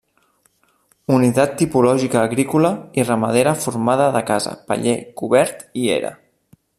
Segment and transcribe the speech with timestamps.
[1.17, 6.15] Unitat tipològica agrícola i ramadera formada de casa, paller, cobert i era.